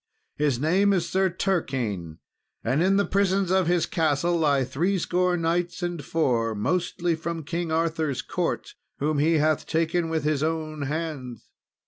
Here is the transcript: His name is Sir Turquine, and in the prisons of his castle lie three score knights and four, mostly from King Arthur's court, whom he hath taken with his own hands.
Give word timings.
His 0.35 0.59
name 0.59 0.93
is 0.93 1.07
Sir 1.07 1.29
Turquine, 1.29 2.17
and 2.63 2.81
in 2.81 2.95
the 2.97 3.05
prisons 3.05 3.51
of 3.51 3.67
his 3.67 3.85
castle 3.85 4.35
lie 4.35 4.63
three 4.63 4.97
score 4.97 5.37
knights 5.37 5.83
and 5.83 6.03
four, 6.03 6.55
mostly 6.55 7.13
from 7.13 7.43
King 7.43 7.71
Arthur's 7.71 8.23
court, 8.23 8.73
whom 8.97 9.19
he 9.19 9.33
hath 9.35 9.67
taken 9.67 10.09
with 10.09 10.23
his 10.23 10.41
own 10.41 10.81
hands. 10.81 11.51